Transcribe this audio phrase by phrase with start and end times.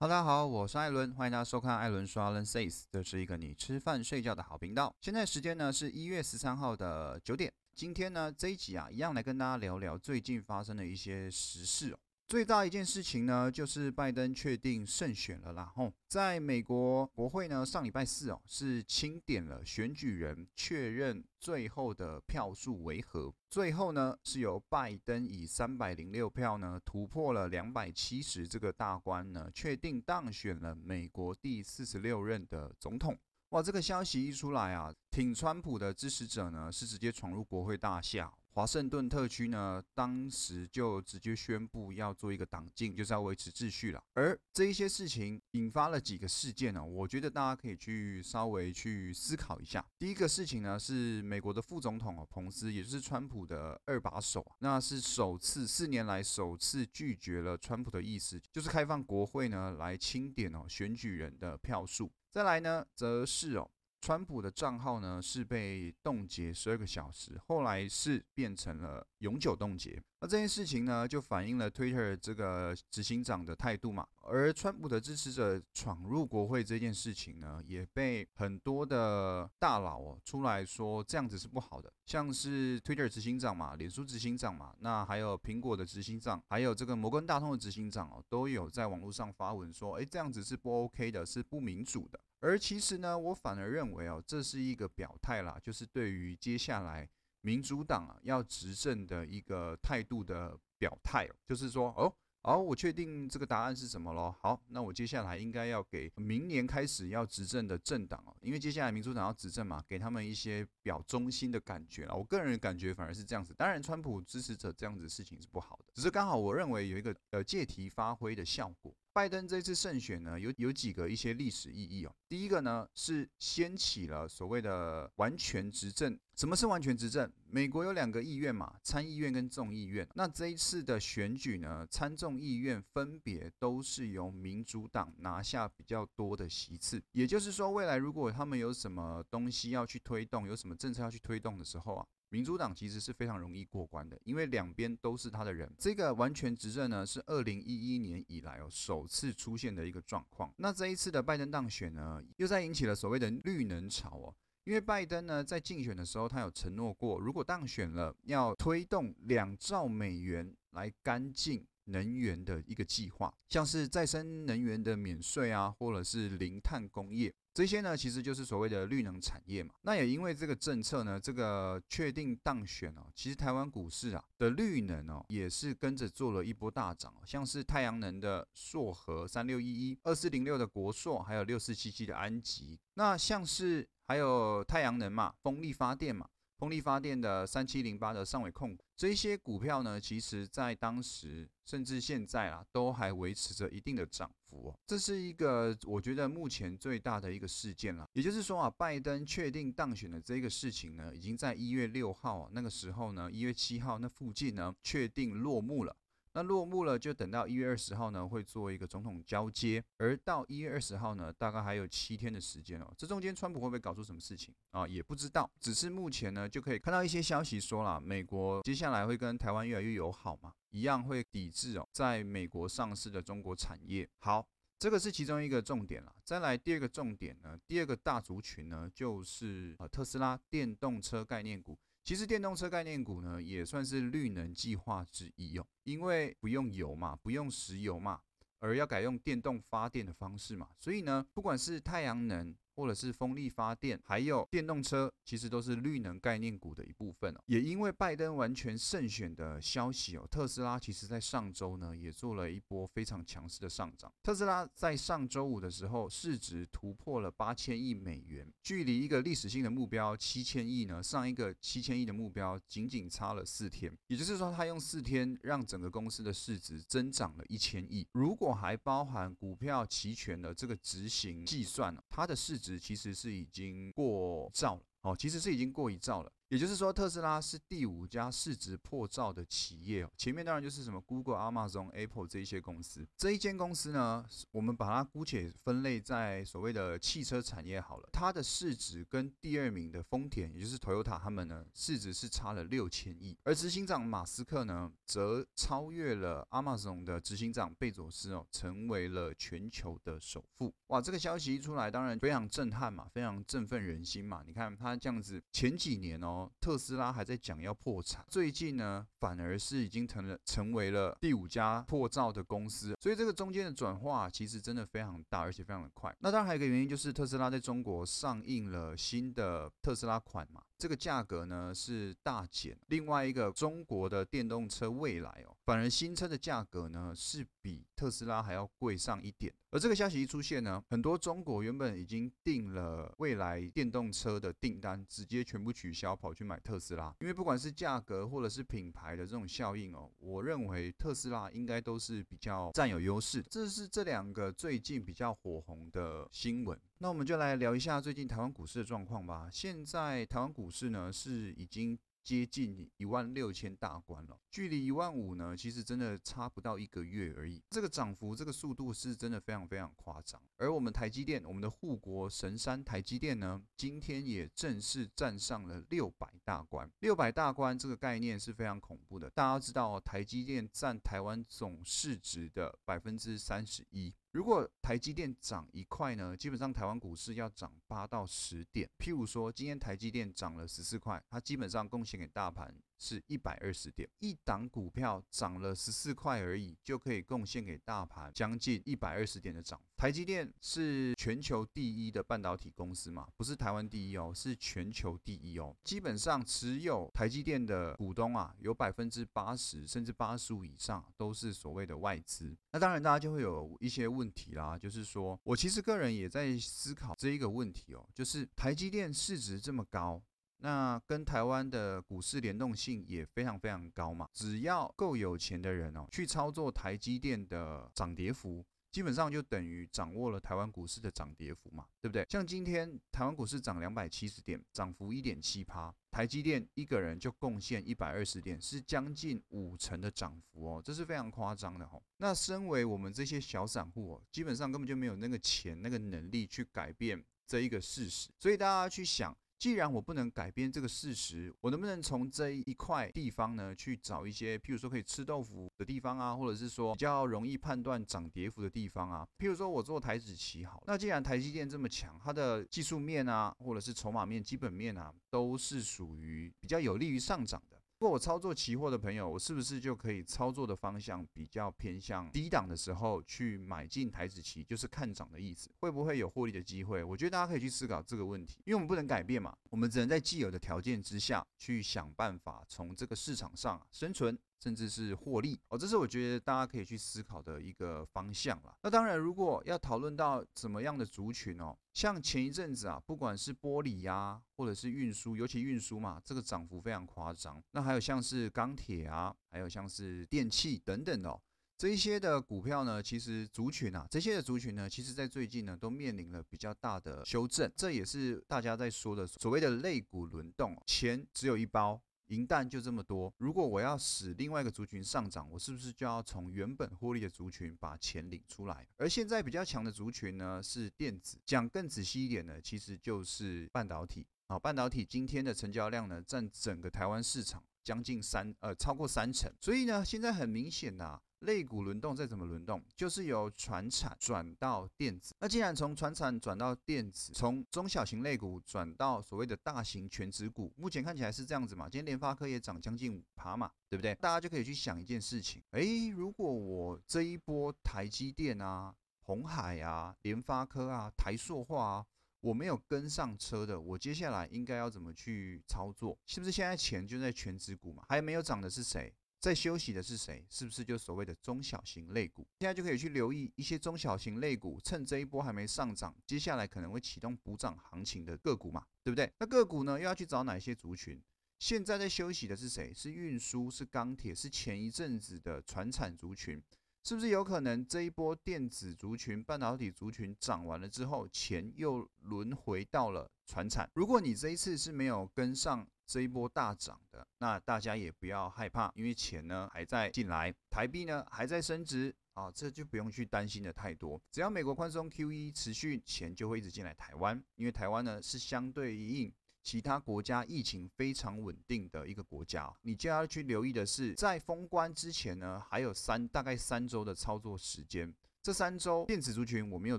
[0.00, 4.90] 哈，大家好，我是艾伦，欢迎大家收看艾伦说 Allen Says，这是一个你吃饭睡觉的好频道。
[4.98, 11.94] 现在时间呢是一月十三号的九点，今天呢这一集啊，一样来跟大家聊聊最近发生的一些时事。
[12.30, 15.72] 最大一件事情呢，就是拜登确定胜选了啦。
[15.74, 23.34] 吼，在美国国会呢，上礼拜四哦，是清点了选举人，确认最后的票数为何。
[23.48, 33.18] 最后呢，是由拜登以三百零六票呢，突破了两百七十这个大关呢，确定当选了美国第四十六任的总统。
[33.48, 38.32] 哇，这个消息一出来啊，挺川普的支持者呢，是直接闯入国会大厦。
[38.52, 44.02] 华盛顿特区呢，当时就直接宣布要做一个党禁，就是要维持秩序了。
[44.14, 46.84] 而这一些事情引发了几个事件呢？
[46.84, 49.84] 我觉得大家可以去稍微去思考一下。
[49.98, 62.10] 第一个事情呢，是美国的副总统哦，彭斯，也就是川普的二把手，那是首次四年来首次拒绝了川普的意思，就是开放国会呢来清点哦选举人的票数。
[62.30, 63.70] 再来呢，则是哦。
[64.00, 70.02] 川普的账号呢是被冻结十二个小时，后来是变成了永久冻结。
[70.22, 74.06] 那这件事情呢，就反映了 Twitter 这个执行长的态度嘛。
[74.22, 81.92] 而川普的支持者闯入国会这件事情呢，也被很多的大佬哦出来说这样子是不好的。
[82.06, 92.18] 像是 Twitter 执行长嘛，脸书执行长嘛，那还有苹果的执行长，还有这个摩根大通的执行长哦，都有在网络上发文说，哎，这样子是不 OK 的，是不民主的。
[92.40, 97.08] 而其实呢，我反而认为哦，这是一个表态啦，就是对于接下来
[97.42, 102.10] 民主党啊要执政的一个态度的表态，就是说哦，
[102.42, 104.34] 好，我确定这个答案是什么咯。
[104.40, 112.14] 好，那我接下来应该要给明年开始要执政的政党哦，因为接下来民主党要执政嘛，给他们一些表忠心的感觉啊。
[112.14, 113.52] 我个人感觉反而是这样子。
[113.52, 118.96] 当然，川普支持者这样子事情是不好的，只是刚好我认为有一个呃借题发挥的效果。
[119.12, 122.14] 拜登这次胜选呢，有有几个一些历史意义哦。
[122.28, 126.16] 第一个呢是掀起了所谓的完全执政。
[126.36, 127.30] 什么是完全执政？
[127.50, 130.08] 美国有两个议院嘛，参议院跟众议院。
[130.14, 137.02] 那这一次的选举呢，参众议院分别都是由民主党拿下比较多的席次。
[137.12, 142.06] 也就是说，未来如果他们有什么东西要去推动，有什么政策要去推动的时候啊。
[142.30, 145.70] 民主党其实是非常容易过关的，因为两边都是他的人。
[145.76, 150.52] 这个完全执政呢，是二零一一年以来哦首次出现的一个状况。
[150.56, 154.34] 那这一次的拜登当选呢，又在引起了所谓的绿能潮哦。
[154.64, 167.32] 因为拜登呢在竞选的时候，他有承诺过，如果当选了，要推动两兆美元来干净能源的一个计划，像是再生能源的免税啊，或者是零碳工业。
[167.52, 169.74] 这些呢，其实就是所谓的绿能产业嘛。
[169.82, 177.22] 那也因为这个政策呢，这个确定当选哦，其实台湾股市啊的绿能哦，也是跟着做了一波大涨哦。
[177.26, 182.78] 像是太阳能的硕和三六一一、二四零六的国硕，还有六四七七的安吉。
[182.94, 186.28] 那像是还有太阳能嘛，风力发电嘛。
[186.60, 194.78] 风力发电的三七零八的上尾控股，这些股票呢，其实在当时甚至现在啊，都还维持着一定的涨幅哦。
[194.86, 198.06] 这是一个我觉得目前最大的一个事件了。
[198.12, 205.96] 也就是说啊，拜登确定当选的这个事情呢，已经在一月六号那个时候呢，一月七号那附近呢，确定落幕了。
[206.32, 212.92] 那落幕了，就等到一月二十号呢，会做一个总统交接，而到一月二十号呢，大概还有七天的时间哦。
[212.96, 214.86] 这中间川普会不会搞出什么事情啊？
[214.86, 215.50] 也不知道。
[215.58, 224.08] 只是目前呢，就可以看到一些消息说了，美国接下来会跟台湾越来越友好嘛，一样会抵制哦，在美国上市的中国产业。
[224.20, 224.46] 好，
[224.78, 226.14] 这个是其中一个重点了。
[226.24, 231.76] 再来第二个重点呢，第二个大族群呢，就是呃特斯拉电动车概念股。
[232.02, 238.20] 其实电动车概念股呢，也算是绿能计划之一哦，因为不用油嘛，不用石油嘛，
[238.58, 242.54] 而要改用电动发电的方式嘛，所以呢，不管是太阳能。
[242.80, 247.40] 或者是风力发电，还有电动车，其实都是绿能概念股的一部分哦。
[247.44, 254.10] 也因为拜登完全胜选的消息哦，特斯拉其实在上周呢也做了一波非常强势的上涨。
[254.22, 263.94] 特斯拉在上周五的时候，市值突破了八千亿美元，距离一个历史性的目标七千亿呢，上一个七千亿的目标仅仅差了四天。
[264.06, 268.06] 也就是说，他用四天让整个公司的市值增长了一千亿。
[268.12, 272.69] 如果还包含股票期权的这个执行计算它的市值。
[272.78, 276.32] 其实是已经过兆了哦，其实是已经过一兆了。
[276.50, 280.04] 也就是说，特斯拉是第五家市值破兆的企业。
[280.16, 283.06] 前面当然就是什么 Google、Amazon、Apple 这一些公司。
[283.16, 288.08] 这一间公司呢，我们把它姑且分类在所谓的汽车产业好了。
[288.12, 293.38] 它的市值跟第二名的丰田，也就是 Toyota 他们呢，市值是差了六千亿。
[293.44, 300.74] 而执行长马斯克呢，则超越了 Amazon 的执行长贝佐斯哦，成为了全球的首富。
[300.88, 304.42] 哇，这个消息一出来，当然非常震撼嘛，非常振奋人心嘛。
[304.44, 312.94] 你看他这样子，前几年哦，特斯拉还在讲要破产，最近呢，反而是已经成了成为了第五家破造的公司。
[313.00, 316.14] 所以这个中间的转化其实真的非常大，而且非常的快。
[316.20, 320.62] 那当然还有一个原因就是特斯拉在中国上映了新的特斯拉款嘛。
[320.80, 329.52] 这个价格呢是大减，另外一个中国的电动车未来哦，反而新车的价格呢是比特斯拉还要贵上一点。
[329.72, 337.14] 而这个消息一出现呢，很多中国原本已经订了未来电动车的订单，直接全部取消，跑去买特斯拉。
[337.20, 343.42] 因为不管是价格或者是品牌的这种效应哦，我认为特斯拉应该都是比较占有优势。
[343.48, 346.76] 这是这两个最近比较火红的新闻。
[347.02, 349.48] 那我们就来聊一下最近台湾股市的状况吧。
[349.50, 357.62] 现在台湾股市呢是已经接近一万六千大关了，距离一万五呢其实真的差不到一个月而已。
[357.70, 360.40] 这个涨幅、这个速度是真的非常非常夸张。
[360.58, 366.88] 而我们台积电，我们的护国神山台积电呢，今天也正式站上了六百大关。
[367.00, 369.30] 六百大关这个概念是非常恐怖的。
[369.30, 374.14] 大家知道，台积电占台湾总市值的百分之三十一。
[374.32, 378.88] 如果台积电涨一块呢，基本上台湾股市要涨八到十点。
[378.96, 384.08] 譬如说，今天台积电涨了十四块，它基本上贡献给大盘是一百二十点。
[384.20, 389.80] 一档股票涨了十四块而已，就可以贡献给大盘将近一百二十点的涨。
[389.96, 393.26] 台积电是全球第一的半导体公司嘛？
[393.36, 395.76] 不是台湾第一哦，是全球第一哦。
[395.84, 402.56] 基本上持有台积电的股东啊，有百分之八十甚至八十五以上都是所谓的外资。
[402.72, 410.22] 那当然，大家就会有一些问题啦，就是说我其实个人也在思考这一个问题哦，就是台积电市值这么高，
[410.60, 414.28] 那跟台湾的股市联动性也非常非常高嘛。
[414.32, 418.64] 只要够有钱的人哦，去操作台积电的涨跌幅。
[418.92, 422.26] 基本上就等于掌握了台湾股市的涨跌幅嘛，对不对？
[422.28, 432.02] 像今天台湾股市涨两百七十点，涨幅一点七趴，台积电一个人就贡献一百二十点，是将近五成的涨幅哦，这是非常夸张的哦。
[432.16, 439.32] 那身为我们这些小散户哦，基本上根本就没有那个钱、那个能力去改变这一个事实，所以大家去想。
[439.60, 449.28] 既然我不能改变这个事实，我能不能从这一块地方呢去找一些，譬如说可以吃豆腐的地方啊，或者是说比较容易判断涨跌幅的地方啊？
[449.38, 457.76] 譬如说我做台子棋好，那既然台积电这么强，它的技术面啊，或者是筹码面、基本面啊，都是属于比较有利于上涨的。
[458.00, 465.68] 如果我操作期货的朋友，我是不是就可以操作的方向比较偏向低档的时候去买进台子期，就是看涨的意思？
[465.80, 467.04] 会不会有获利的机会？
[467.04, 474.38] 我觉得大家可以去思考这个问题，因为我们不能改变嘛，我们只能在既有的条件之下去想办法从这个市场上生存。
[474.62, 478.76] 甚至是获利哦，这是我觉得大家可以去思考的一个方向了。
[478.82, 487.62] 那当然，如果要讨论到怎么样的族群哦，像前一阵子啊，不管是玻璃呀，或者是运输，尤其运输嘛，这个涨幅非常夸张。
[487.70, 491.40] 那还有像是钢铁啊，还有像是电器等等哦
[491.78, 501.98] 这一些的股票呢，其实族群啊，这些的族群呢，其实在最近呢都面临了比较大的修正，这也是大家在说的所谓的类股轮动，钱只有一包。
[502.30, 508.86] 银弹就这么多，如果我要使另外一个族群上涨，我是不是就要从原本获利的族群把钱领出来？
[508.96, 511.38] 而现在比较强的族群呢，是电子。
[511.44, 514.24] 讲更仔细一点呢，其实就是半导体。
[514.46, 519.52] 好，半导体今天的成交量呢，占整个台湾市场将近三呃超过三成。
[519.60, 521.20] 所以呢，现在很明显呐。
[521.40, 525.34] 肋骨轮动再怎么轮动，就是由船产转到电子。
[525.40, 531.88] 那既然从船产转到电子，从中小型类股转到所谓的大型全值股，目前看起来是这样子嘛？
[531.88, 534.14] 今天联发科也涨将近五趴嘛，对不对？
[534.16, 542.06] 大家就可以去想一件事情：诶，如果我这一波台积电啊、红海啊、联发科啊、台塑化啊，
[542.42, 546.18] 我没有跟上车的，我接下来应该要怎么去操作？
[546.26, 548.04] 是不是现在钱就在全值股嘛？
[548.08, 549.14] 还没有涨的是谁？
[549.40, 550.44] 在休息的是谁？
[550.50, 552.46] 是不是就所谓的中小型类股？
[552.60, 559.32] 现在就可以去留意一些中小型类股，趁这一波还没上涨，接下来可能会启动补涨行情的个股嘛，对不对？
[559.38, 561.18] 那个股呢，又要去找哪些族群？
[561.58, 562.92] 现在在休息的是谁？
[562.94, 566.62] 是运输，是钢铁，是前一阵子的船产族群，
[567.02, 573.88] 是不是有可能这一波电子族群、半导体族群涨完了之后，钱又轮回到了船产？
[573.94, 575.86] 如果你这一次是没有跟上。
[576.10, 584.20] 这一波大涨的，那大家也不要害怕，因为钱呢还在进来，台币呢还在升值啊，这就不用去担心的太多。
[584.32, 589.32] 只要美国宽松 QE 持续，钱就会一直进来台湾，因为台湾呢是相对应。
[589.62, 598.12] 其他国家疫情非常稳定的一个国家，你就要去留意的是，在封关之前呢，还有三大概三周的操作时间。
[598.42, 599.98] 这三周电子族群我没有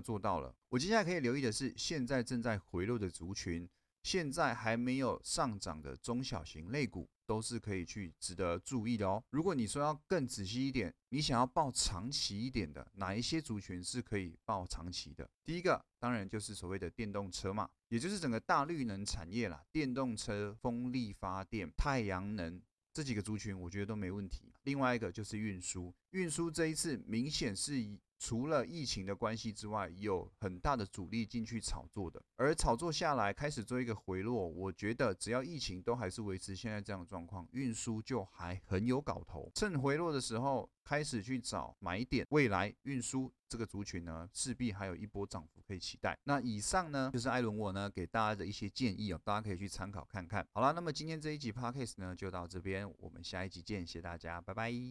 [0.00, 3.68] 做到了，我接下来可以留意的是，现在正在回落的族群，
[4.02, 7.08] 现在还没有上涨的中小型类股。
[7.24, 9.22] 都是可以去值得注意的哦。
[9.30, 15.26] 如果你说要更仔细一点，你想要报长期一点的，哪一些族群是可以报长期的？
[15.42, 22.60] 第一个当然就是所谓的电动车嘛，也就是整个大绿能产业啦，电动车、风力发电、太阳能
[22.92, 24.52] 这几个族群，我觉得都没问题。
[24.64, 27.98] 另外一个就是运输，运输这一次明显是以。
[28.22, 39.50] 除了疫情的关系之外，有很大的阻力进去炒作的，而炒作下来开始做一个回落，我觉得只要疫情都还是维持现在这样的状况，运输就还很有搞头。
[39.56, 46.16] 趁回落的时候开始去找买点，未来运输这个族群呢，势必还有一波涨幅可以期待。
[46.22, 50.46] 那以上呢，就是艾伦我呢给大家的一些建议哦，大家可以去参考看看。
[50.52, 54.82] 好了，那么今天这一集 podcast 呢就到这边，我们下一集见，谢谢大家，拜拜。